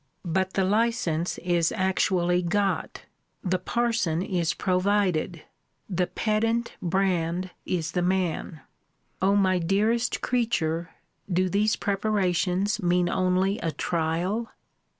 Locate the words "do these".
11.31-11.75